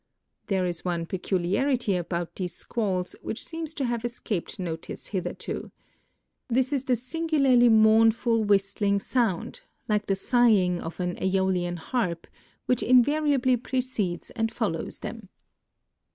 There 0.47 0.65
is 0.65 0.83
one 0.83 1.05
peculiarity 1.05 1.93
ab(nit 1.93 2.29
these 2.33 2.55
squalls 2.55 3.15
which 3.21 3.45
seems 3.45 3.75
to 3.75 3.85
have 3.85 4.03
escaped 4.03 4.57
notice 4.57 5.09
hitherto. 5.09 5.71
This 6.47 6.73
is 6.73 6.85
the 6.85 6.95
singularly 6.95 7.69
mournful 7.69 8.43
whistling 8.43 8.95
.s»und, 8.95 9.61
like 9.87 10.07
the 10.07 10.15
sighing 10.15 10.81
of 10.81 10.99
an 10.99 11.17
vEolian 11.17 11.77
harp, 11.77 12.25
whicli 12.67 12.87
invariably 12.87 13.55
|>recedeH 13.55 14.31
and 14.35 14.51
follows 14.51 14.97
them. 14.97 15.29